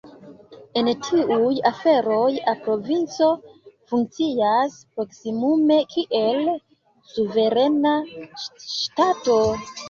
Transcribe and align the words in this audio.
En 0.79 0.87
tiuj 1.07 1.51
aferoj 1.69 2.31
la 2.37 2.53
provinco 2.67 3.27
funkcias 3.91 4.79
proksimume 4.95 5.79
kiel 5.93 6.49
suverena 7.13 7.95
ŝtato. 8.47 9.39